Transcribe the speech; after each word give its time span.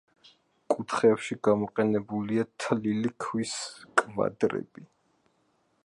კუთხეებში 0.73 1.37
გამოყენებულია 1.47 2.47
თლილი 2.65 3.13
ქვის 3.27 3.55
კვადრები. 4.03 4.89